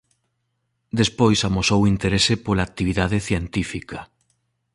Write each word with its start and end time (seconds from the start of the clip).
Despois 0.99 1.39
amosou 1.49 1.81
interese 1.93 2.33
pola 2.45 2.65
actividade 2.69 3.17
científica. 3.27 3.99